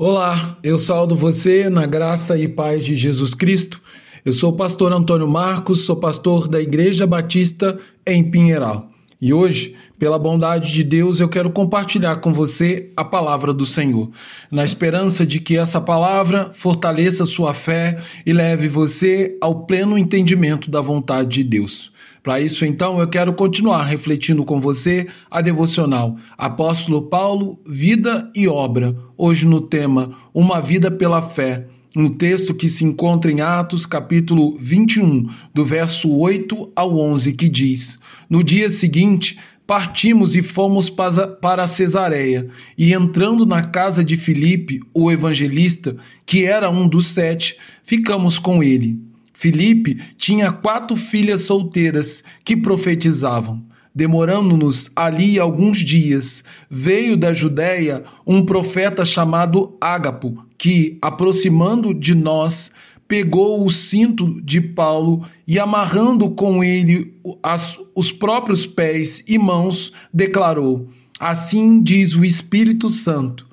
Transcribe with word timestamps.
Olá, 0.00 0.56
eu 0.62 0.78
saldo 0.78 1.16
você 1.16 1.68
na 1.68 1.84
graça 1.84 2.38
e 2.38 2.46
paz 2.46 2.84
de 2.84 2.94
Jesus 2.94 3.34
Cristo. 3.34 3.82
Eu 4.24 4.32
sou 4.32 4.52
o 4.52 4.56
pastor 4.56 4.92
Antônio 4.92 5.26
Marcos, 5.26 5.80
sou 5.80 5.96
pastor 5.96 6.46
da 6.46 6.62
Igreja 6.62 7.04
Batista 7.04 7.76
em 8.06 8.22
Pinheiral. 8.30 8.92
E 9.20 9.34
hoje, 9.34 9.74
pela 9.98 10.16
bondade 10.16 10.72
de 10.72 10.84
Deus, 10.84 11.18
eu 11.18 11.28
quero 11.28 11.50
compartilhar 11.50 12.18
com 12.18 12.32
você 12.32 12.92
a 12.96 13.04
palavra 13.04 13.52
do 13.52 13.66
Senhor, 13.66 14.08
na 14.52 14.64
esperança 14.64 15.26
de 15.26 15.40
que 15.40 15.56
essa 15.56 15.80
palavra 15.80 16.52
fortaleça 16.52 17.26
sua 17.26 17.52
fé 17.52 17.98
e 18.24 18.32
leve 18.32 18.68
você 18.68 19.36
ao 19.40 19.66
pleno 19.66 19.98
entendimento 19.98 20.70
da 20.70 20.80
vontade 20.80 21.30
de 21.30 21.42
Deus. 21.42 21.90
Para 22.22 22.40
isso, 22.40 22.64
então, 22.64 22.98
eu 22.98 23.08
quero 23.08 23.32
continuar 23.32 23.84
refletindo 23.84 24.44
com 24.44 24.60
você 24.60 25.06
a 25.30 25.40
devocional 25.40 26.16
Apóstolo 26.36 27.02
Paulo, 27.02 27.60
Vida 27.66 28.30
e 28.34 28.48
Obra, 28.48 28.96
hoje 29.16 29.46
no 29.46 29.60
tema 29.60 30.16
Uma 30.34 30.60
Vida 30.60 30.90
pela 30.90 31.22
Fé, 31.22 31.66
um 31.96 32.10
texto 32.10 32.54
que 32.54 32.68
se 32.68 32.84
encontra 32.84 33.30
em 33.30 33.40
Atos, 33.40 33.86
capítulo 33.86 34.56
21, 34.58 35.28
do 35.54 35.64
verso 35.64 36.10
8 36.14 36.72
ao 36.76 36.96
11, 36.98 37.32
que 37.32 37.48
diz: 37.48 37.98
No 38.28 38.44
dia 38.44 38.68
seguinte, 38.68 39.38
partimos 39.66 40.34
e 40.34 40.42
fomos 40.42 40.90
para 40.90 41.66
Cesareia, 41.66 42.48
e 42.76 42.92
entrando 42.92 43.44
na 43.44 43.62
casa 43.62 44.04
de 44.04 44.16
Filipe, 44.16 44.80
o 44.94 45.10
evangelista, 45.10 45.96
que 46.24 46.44
era 46.44 46.70
um 46.70 46.88
dos 46.88 47.08
sete, 47.08 47.56
ficamos 47.84 48.38
com 48.38 48.62
ele. 48.62 49.07
Filipe 49.38 50.02
tinha 50.16 50.50
quatro 50.50 50.96
filhas 50.96 51.42
solteiras 51.42 52.24
que 52.44 52.56
profetizavam. 52.56 53.62
Demorando-nos 53.94 54.90
ali 54.96 55.38
alguns 55.38 55.78
dias, 55.78 56.42
veio 56.68 57.16
da 57.16 57.32
Judéia 57.32 58.02
um 58.26 58.44
profeta 58.44 59.04
chamado 59.04 59.76
Ágapo, 59.80 60.44
que, 60.58 60.98
aproximando 61.00 61.94
de 61.94 62.16
nós, 62.16 62.72
pegou 63.06 63.64
o 63.64 63.70
cinto 63.70 64.42
de 64.42 64.60
Paulo 64.60 65.24
e, 65.46 65.56
amarrando 65.56 66.30
com 66.30 66.64
ele 66.64 67.14
as, 67.40 67.78
os 67.94 68.10
próprios 68.10 68.66
pés 68.66 69.22
e 69.28 69.38
mãos, 69.38 69.92
declarou: 70.12 70.90
Assim 71.20 71.80
diz 71.80 72.12
o 72.12 72.24
Espírito 72.24 72.90
Santo 72.90 73.48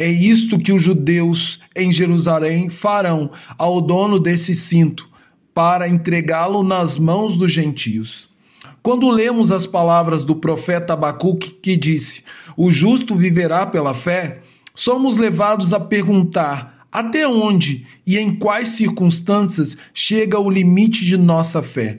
é 0.00 0.08
isto 0.08 0.58
que 0.58 0.72
os 0.72 0.82
judeus 0.82 1.60
em 1.76 1.92
Jerusalém 1.92 2.70
farão 2.70 3.30
ao 3.58 3.82
dono 3.82 4.18
desse 4.18 4.54
cinto, 4.54 5.09
para 5.60 5.86
entregá-lo 5.86 6.62
nas 6.62 6.96
mãos 6.96 7.36
dos 7.36 7.52
gentios. 7.52 8.30
Quando 8.82 9.10
lemos 9.10 9.52
as 9.52 9.66
palavras 9.66 10.24
do 10.24 10.34
profeta 10.34 10.94
Abacuque 10.94 11.50
que 11.50 11.76
disse: 11.76 12.24
O 12.56 12.70
justo 12.70 13.14
viverá 13.14 13.66
pela 13.66 13.92
fé, 13.92 14.38
somos 14.74 15.18
levados 15.18 15.74
a 15.74 15.78
perguntar 15.78 16.86
até 16.90 17.28
onde 17.28 17.86
e 18.06 18.16
em 18.16 18.34
quais 18.36 18.70
circunstâncias 18.70 19.76
chega 19.92 20.40
o 20.40 20.48
limite 20.48 21.04
de 21.04 21.18
nossa 21.18 21.62
fé. 21.62 21.98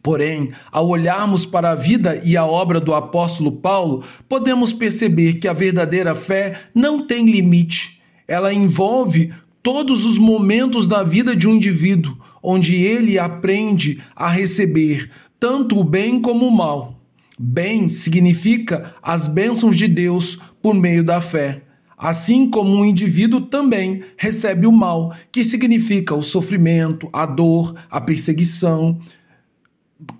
Porém, 0.00 0.52
ao 0.70 0.86
olharmos 0.88 1.44
para 1.44 1.72
a 1.72 1.74
vida 1.74 2.22
e 2.24 2.36
a 2.36 2.46
obra 2.46 2.78
do 2.78 2.94
apóstolo 2.94 3.50
Paulo, 3.50 4.04
podemos 4.28 4.72
perceber 4.72 5.40
que 5.40 5.48
a 5.48 5.52
verdadeira 5.52 6.14
fé 6.14 6.68
não 6.72 7.04
tem 7.04 7.28
limite. 7.28 8.00
Ela 8.28 8.54
envolve 8.54 9.32
todos 9.60 10.04
os 10.04 10.18
momentos 10.18 10.86
da 10.86 11.02
vida 11.02 11.34
de 11.34 11.48
um 11.48 11.54
indivíduo, 11.56 12.16
onde 12.44 12.76
ele 12.76 13.18
aprende 13.18 14.02
a 14.14 14.28
receber 14.28 15.10
tanto 15.40 15.78
o 15.78 15.82
bem 15.82 16.20
como 16.20 16.46
o 16.46 16.54
mal. 16.54 17.00
Bem 17.38 17.88
significa 17.88 18.94
as 19.02 19.26
bênçãos 19.26 19.74
de 19.74 19.88
Deus 19.88 20.38
por 20.62 20.74
meio 20.74 21.02
da 21.02 21.22
fé. 21.22 21.62
Assim 21.96 22.48
como 22.50 22.76
um 22.76 22.84
indivíduo 22.84 23.40
também 23.40 24.02
recebe 24.16 24.66
o 24.66 24.72
mal, 24.72 25.14
que 25.32 25.42
significa 25.42 26.14
o 26.14 26.22
sofrimento, 26.22 27.08
a 27.12 27.24
dor, 27.24 27.74
a 27.90 28.00
perseguição 28.00 29.00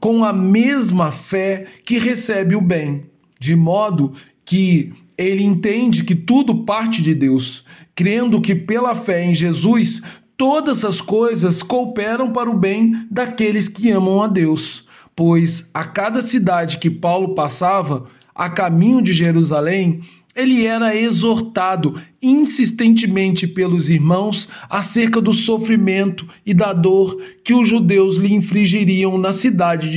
com 0.01 0.25
a 0.25 0.33
mesma 0.33 1.13
fé 1.13 1.67
que 1.85 1.99
recebe 1.99 2.57
o 2.57 2.61
bem, 2.61 3.03
de 3.39 3.55
modo 3.55 4.15
que 4.45 4.93
ele 5.19 5.45
entende 5.45 6.05
que 6.05 6.15
tudo 6.15 6.65
parte 6.65 7.03
de 7.03 7.15
Deus, 7.15 7.65
crendo 7.95 8.41
que 8.41 8.55
pela 8.55 8.95
fé 8.95 9.25
em 9.25 9.35
Jesus 9.35 10.03
todas 10.37 10.85
as 10.85 11.01
coisas 11.01 11.63
cooperam 11.63 12.33
para 12.33 12.51
o 12.51 12.59
bem 12.59 13.07
daqueles 13.11 13.69
que 13.69 13.91
amam 13.91 14.23
a 14.23 14.27
Deus. 14.27 14.85
Pois 15.17 15.71
a 15.73 15.85
cada 15.85 16.21
cidade 16.21 16.79
que 16.79 16.91
Paulo 16.91 17.35
passava, 17.35 18.07
a 18.35 18.49
caminho 18.51 19.01
de 19.01 19.13
Jerusalém, 19.13 20.03
ele 20.35 20.67
era 20.67 20.97
exortado 20.97 21.95
insistentemente 22.21 23.47
pelos 23.47 23.89
irmãos 23.89 24.49
acerca 24.69 25.21
do 25.21 25.33
sofrimento 25.33 26.27
e 26.45 26.53
da 26.53 26.73
dor 26.73 27.21
que 27.45 27.55
os 27.55 27.69
judeus 27.69 28.17
lhe 28.17 28.35
infligiriam 28.35 29.17
na 29.17 29.33
cidade 29.33 29.89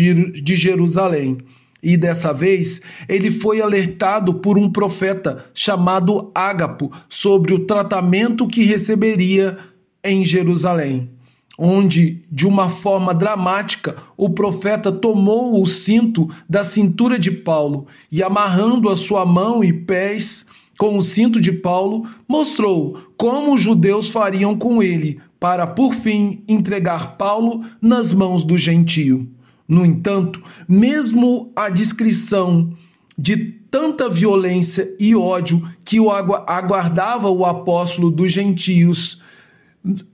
de 0.41 0.55
Jerusalém. 0.55 1.39
E 1.81 1.95
dessa 1.95 2.33
vez, 2.33 2.81
ele 3.07 3.31
foi 3.31 3.61
alertado 3.61 4.35
por 4.35 4.57
um 4.57 4.71
profeta 4.71 5.45
chamado 5.53 6.31
Ágapo 6.33 6.91
sobre 7.07 7.53
o 7.53 7.65
tratamento 7.65 8.47
que 8.47 8.63
receberia 8.63 9.57
em 10.07 10.25
Jerusalém 10.25 11.09
onde, 11.57 12.23
de 12.31 12.45
uma 12.45 12.69
forma 12.69 13.13
dramática, 13.13 13.95
o 14.15 14.29
profeta 14.29 14.91
tomou 14.91 15.59
o 15.59 15.65
cinto 15.65 16.29
da 16.47 16.63
cintura 16.63 17.17
de 17.17 17.31
Paulo 17.31 17.87
e, 18.11 18.21
amarrando 18.21 18.89
a 18.89 18.95
sua 18.95 19.25
mão 19.25 19.63
e 19.63 19.73
pés 19.73 20.45
com 20.77 20.95
o 20.95 21.01
cinto 21.01 21.41
de 21.41 21.51
Paulo, 21.51 22.07
mostrou 22.27 22.99
como 23.17 23.55
os 23.55 23.61
judeus 23.61 24.09
fariam 24.09 24.55
com 24.55 24.83
ele, 24.83 25.19
para, 25.39 25.65
por 25.65 25.95
fim, 25.95 26.43
entregar 26.47 27.17
Paulo 27.17 27.65
nas 27.81 28.13
mãos 28.13 28.43
do 28.43 28.55
gentio. 28.57 29.27
No 29.67 29.83
entanto, 29.83 30.41
mesmo 30.67 31.51
a 31.55 31.69
descrição 31.69 32.71
de 33.17 33.35
tanta 33.69 34.07
violência 34.07 34.95
e 34.99 35.15
ódio 35.15 35.67
que 35.83 35.99
o 35.99 36.11
aguardava 36.11 37.29
o 37.29 37.43
apóstolo 37.43 38.11
dos 38.11 38.31
gentios 38.31 39.21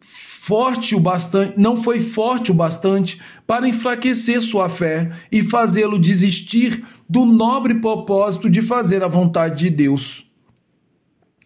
forte 0.02 0.94
o 0.94 1.00
bastante, 1.00 1.54
não 1.58 1.78
foi 1.78 2.02
forte 2.02 2.52
o 2.52 2.54
bastante 2.54 3.22
para 3.48 3.66
enfraquecer 3.66 4.42
sua 4.42 4.68
fé 4.68 5.10
e 5.32 5.42
fazê-lo 5.42 5.98
desistir 5.98 6.84
do 7.08 7.24
nobre 7.24 7.76
propósito 7.76 8.50
de 8.50 8.62
fazer 8.62 9.04
a 9.04 9.08
vontade 9.08 9.60
de 9.60 9.70
Deus, 9.70 10.30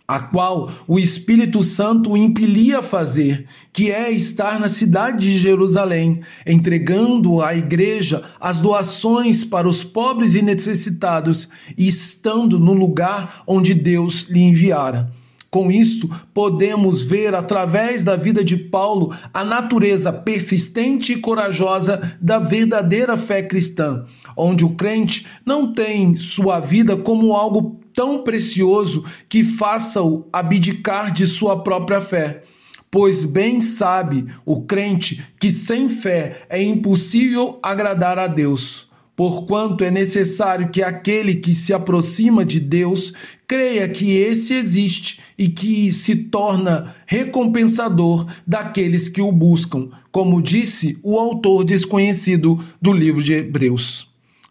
a 0.08 0.20
qual 0.20 0.72
o 0.88 0.98
Espírito 0.98 1.62
Santo 1.62 2.14
o 2.14 2.18
impelia 2.18 2.80
a 2.80 2.82
fazer, 2.82 3.46
que 3.72 3.92
é 3.92 4.10
estar 4.10 4.60
na 4.60 4.68
cidade 4.68 5.30
de 5.30 5.38
Jerusalém, 5.38 6.22
entregando 6.44 7.42
à 7.44 7.54
igreja 7.54 8.24
as 8.40 8.60
doações 8.60 9.44
para 9.44 9.70
os 9.70 9.84
pobres 9.84 10.34
e 10.34 10.42
necessitados 10.42 11.48
e 11.78 11.88
estando 11.88 12.60
no 12.60 12.74
lugar 12.74 13.44
onde 13.46 13.76
Deus 13.76 14.24
lhe 14.24 14.42
enviara. 14.42 15.12
Com 15.50 15.72
isto, 15.72 16.10
podemos 16.34 17.02
ver 17.02 17.34
através 17.34 18.04
da 18.04 18.16
vida 18.16 18.44
de 18.44 18.58
Paulo 18.58 19.16
a 19.34 19.46
natureza 19.46 20.12
persistente 20.12 21.14
e 21.14 21.20
corajosa 21.20 22.18
da 22.20 22.38
verdadeira 22.38 23.16
fé 23.16 23.42
cristã, 23.42 24.06
onde 24.36 24.66
o 24.66 24.76
crente 24.76 25.26
não 25.46 25.74
tem 25.74 26.18
sua 26.18 26.60
vida 26.60 26.98
como 26.98 27.34
algo 27.34 27.80
tão 27.94 28.24
precioso 28.24 29.06
que 29.30 29.44
faça-o 29.44 30.28
abdicar 30.34 31.12
de 31.12 31.26
sua 31.26 31.64
própria 31.64 32.02
fé. 32.02 32.44
Pois 32.92 33.24
bem 33.24 33.60
sabe 33.60 34.26
o 34.46 34.62
crente 34.62 35.24
que 35.40 35.50
sem 35.50 35.88
fé 35.88 36.46
é 36.50 36.62
impossível 36.62 37.58
agradar 37.62 38.20
a 38.20 38.28
Deus 38.28 38.87
porquanto 39.18 39.84
é 39.84 39.90
necessário 39.90 40.70
que 40.70 40.84
aquele 40.84 41.34
que 41.34 41.56
se 41.56 41.74
aproxima 41.74 42.46
de 42.46 42.60
Deus 42.60 43.12
creia 43.48 43.90
que 43.90 44.16
esse 44.16 44.54
existe 44.54 45.20
e 45.36 45.50
que 45.50 45.92
se 45.92 46.16
torna 46.16 46.96
recompensador 47.08 48.28
daqueles 48.46 49.10
que 49.10 49.20
o 49.20 49.32
buscam, 49.32 49.90
como 50.12 50.40
disse 50.40 51.00
o 51.02 51.18
autor 51.18 51.64
desconhecido 51.64 52.64
do 52.80 52.94
livro 52.94 53.24
de 53.24 53.34
Hebreus. 53.34 54.07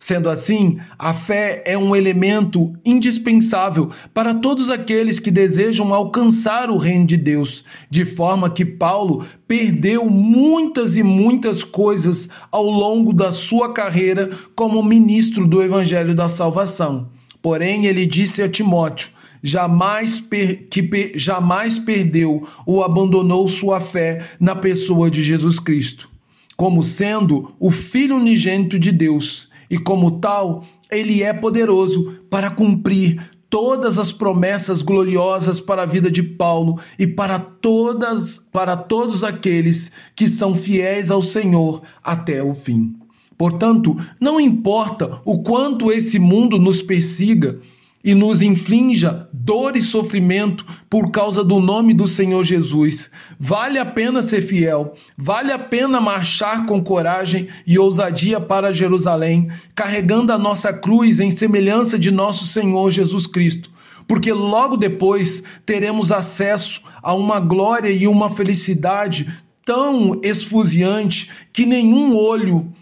Sendo 0.07 0.31
assim, 0.31 0.79
a 0.97 1.13
fé 1.13 1.65
é 1.67 1.77
um 1.77 1.97
elemento 1.97 2.73
indispensável 2.85 3.91
para 4.15 4.33
todos 4.37 4.71
aqueles 4.71 5.19
que 5.19 5.33
desejam 5.33 5.93
alcançar 5.93 6.71
o 6.71 6.77
reino 6.77 7.05
de 7.05 7.17
Deus, 7.17 7.65
de 7.91 8.05
forma 8.05 8.49
que 8.49 8.65
Paulo 8.65 9.27
perdeu 9.49 10.09
muitas 10.09 10.95
e 10.97 11.03
muitas 11.03 11.65
coisas 11.65 12.29
ao 12.53 12.67
longo 12.67 13.13
da 13.13 13.33
sua 13.33 13.75
carreira 13.75 14.31
como 14.55 14.81
ministro 14.81 15.45
do 15.45 15.61
Evangelho 15.61 16.15
da 16.15 16.29
Salvação. 16.29 17.09
Porém, 17.43 17.87
ele 17.87 18.07
disse 18.07 18.41
a 18.41 18.49
Timóteo: 18.49 19.11
jamais 19.43 20.21
per, 20.21 20.69
que 20.69 20.85
per, 20.85 21.19
jamais 21.19 21.81
perdeu 21.81 22.47
ou 22.65 22.85
abandonou 22.85 23.49
sua 23.49 23.81
fé 23.81 24.25
na 24.39 24.55
pessoa 24.55 25.11
de 25.11 25.21
Jesus 25.25 25.59
Cristo, 25.59 26.09
como 26.57 26.81
sendo 26.85 27.57
o 27.59 27.73
Filho 27.73 28.19
unigênito 28.19 28.79
de 28.79 28.93
Deus 28.93 29.51
e, 29.71 29.79
como 29.79 30.21
tal, 30.21 30.65
ele 30.91 31.23
é 31.23 31.33
poderoso 31.33 32.21
para 32.31 32.51
cumprir 32.51 33.21
todas 33.49 33.99
as 33.99 34.13
promessas 34.13 34.83
gloriosas 34.83 35.61
para 35.61 35.83
a 35.83 35.87
vida 35.87 36.11
de 36.11 36.23
Paulo 36.23 36.79
e 36.99 37.07
para 37.07 37.39
todas 37.39 38.39
para 38.39 38.77
todos 38.77 39.23
aqueles 39.23 39.91
que 40.15 40.27
são 40.27 40.55
fiéis 40.55 41.11
ao 41.11 41.23
Senhor 41.23 41.83
até 42.03 42.43
o 42.43 42.55
fim. 42.55 42.95
Portanto, 43.39 43.97
não 44.21 44.41
importa 44.41 45.21
o 45.25 45.43
quanto 45.43 45.93
esse 45.93 46.19
mundo 46.19 46.59
nos 46.59 46.83
persiga, 46.83 47.61
e 48.07 48.15
nos 48.15 48.41
inflinja 48.41 49.29
dor 49.33 49.77
e 49.77 49.83
sofrimento 49.83 50.65
por 50.89 51.11
causa 51.11 51.43
do 51.43 51.59
nome 51.59 51.93
do 51.93 52.07
Senhor 52.07 52.45
Jesus. 52.45 53.11
Vale 53.37 53.81
a 53.81 53.85
pena 53.85 54.23
ser 54.23 54.43
fiel, 54.43 54.95
vale 55.19 55.51
a 55.51 55.59
pena 55.59 56.01
marchar 56.01 56.67
com 56.67 56.81
coragem 56.81 57.49
e 57.67 57.77
ousadia 57.77 58.39
para 58.41 58.73
Jerusalém, 58.73 59.49
carregando 59.75 60.33
a 60.33 60.39
nossa 60.39 60.73
cruz 60.73 61.19
em 61.19 61.33
semelhança 61.33 61.99
de 61.99 62.13
nosso 62.13 62.47
Senhor 62.47 62.93
Jesus 62.93 63.27
Cristo. 63.27 63.73
Porque 64.07 64.33
logo 64.33 64.77
depois 64.77 65.43
teremos 65.67 66.13
acesso 66.13 66.83
a 67.03 67.13
uma 67.13 67.41
glória 67.41 67.91
e 67.91 68.07
uma 68.07 68.31
felicidade 68.31 69.27
tão 69.65 70.21
esfuziante 70.23 71.29
que 71.53 71.67
nenhum 71.67 72.15
olho 72.15 72.73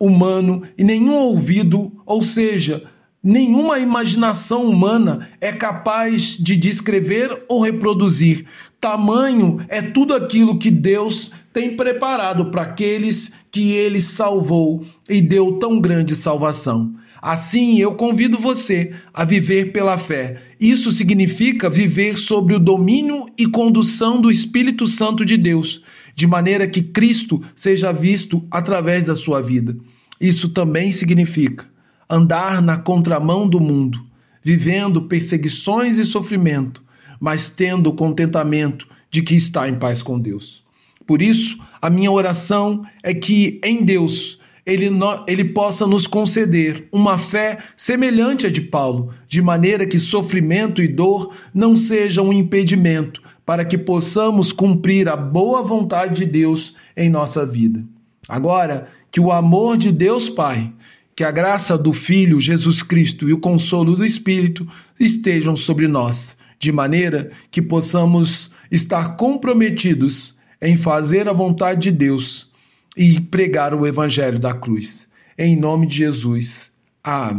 humano 0.00 0.64
e 0.76 0.82
nenhum 0.82 1.14
ouvido, 1.14 1.92
ou 2.04 2.20
seja, 2.20 2.82
Nenhuma 3.24 3.78
imaginação 3.78 4.68
humana 4.68 5.28
é 5.40 5.52
capaz 5.52 6.36
de 6.36 6.56
descrever 6.56 7.44
ou 7.48 7.62
reproduzir. 7.62 8.46
Tamanho 8.80 9.64
é 9.68 9.80
tudo 9.80 10.12
aquilo 10.12 10.58
que 10.58 10.72
Deus 10.72 11.30
tem 11.52 11.76
preparado 11.76 12.46
para 12.46 12.62
aqueles 12.62 13.32
que 13.48 13.74
ele 13.74 14.00
salvou 14.00 14.84
e 15.08 15.20
deu 15.20 15.52
tão 15.52 15.80
grande 15.80 16.16
salvação. 16.16 16.96
Assim, 17.22 17.78
eu 17.78 17.94
convido 17.94 18.38
você 18.38 18.92
a 19.14 19.24
viver 19.24 19.70
pela 19.70 19.96
fé. 19.96 20.42
Isso 20.58 20.90
significa 20.90 21.70
viver 21.70 22.18
sob 22.18 22.52
o 22.52 22.58
domínio 22.58 23.26
e 23.38 23.46
condução 23.46 24.20
do 24.20 24.32
Espírito 24.32 24.88
Santo 24.88 25.24
de 25.24 25.36
Deus, 25.36 25.80
de 26.16 26.26
maneira 26.26 26.66
que 26.66 26.82
Cristo 26.82 27.40
seja 27.54 27.92
visto 27.92 28.44
através 28.50 29.04
da 29.04 29.14
sua 29.14 29.40
vida. 29.40 29.76
Isso 30.20 30.48
também 30.48 30.90
significa 30.90 31.71
andar 32.12 32.60
na 32.60 32.76
contramão 32.76 33.48
do 33.48 33.58
mundo, 33.58 33.98
vivendo 34.42 35.00
perseguições 35.00 35.96
e 35.96 36.04
sofrimento, 36.04 36.82
mas 37.18 37.48
tendo 37.48 37.88
o 37.88 37.94
contentamento 37.94 38.86
de 39.10 39.22
que 39.22 39.34
está 39.34 39.66
em 39.66 39.76
paz 39.76 40.02
com 40.02 40.20
Deus. 40.20 40.62
Por 41.06 41.22
isso, 41.22 41.58
a 41.80 41.88
minha 41.88 42.10
oração 42.10 42.84
é 43.02 43.14
que 43.14 43.58
em 43.64 43.82
Deus 43.82 44.38
ele, 44.66 44.90
ele 45.26 45.44
possa 45.46 45.86
nos 45.86 46.06
conceder 46.06 46.86
uma 46.92 47.16
fé 47.16 47.56
semelhante 47.76 48.46
à 48.46 48.50
de 48.50 48.60
Paulo, 48.60 49.14
de 49.26 49.40
maneira 49.40 49.86
que 49.86 49.98
sofrimento 49.98 50.82
e 50.82 50.88
dor 50.88 51.34
não 51.54 51.74
sejam 51.74 52.28
um 52.28 52.32
impedimento 52.32 53.22
para 53.46 53.64
que 53.64 53.78
possamos 53.78 54.52
cumprir 54.52 55.08
a 55.08 55.16
boa 55.16 55.62
vontade 55.62 56.16
de 56.16 56.26
Deus 56.26 56.76
em 56.94 57.08
nossa 57.08 57.46
vida. 57.46 57.82
Agora, 58.28 58.88
que 59.10 59.18
o 59.18 59.32
amor 59.32 59.78
de 59.78 59.90
Deus 59.90 60.28
Pai 60.28 60.72
que 61.14 61.24
a 61.24 61.30
graça 61.30 61.76
do 61.76 61.92
Filho 61.92 62.40
Jesus 62.40 62.82
Cristo 62.82 63.28
e 63.28 63.32
o 63.32 63.38
consolo 63.38 63.94
do 63.96 64.04
Espírito 64.04 64.66
estejam 64.98 65.56
sobre 65.56 65.86
nós, 65.86 66.36
de 66.58 66.72
maneira 66.72 67.30
que 67.50 67.60
possamos 67.60 68.52
estar 68.70 69.16
comprometidos 69.16 70.36
em 70.60 70.76
fazer 70.76 71.28
a 71.28 71.32
vontade 71.32 71.82
de 71.82 71.90
Deus 71.90 72.50
e 72.96 73.20
pregar 73.20 73.74
o 73.74 73.86
Evangelho 73.86 74.38
da 74.38 74.54
cruz. 74.54 75.08
Em 75.36 75.56
nome 75.56 75.86
de 75.86 75.96
Jesus. 75.96 76.72
Amém. 77.02 77.30